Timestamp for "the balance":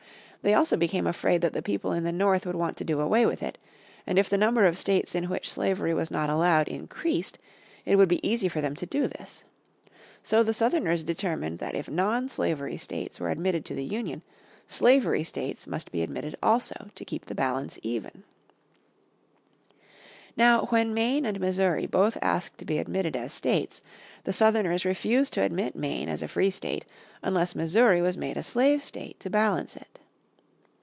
17.25-17.77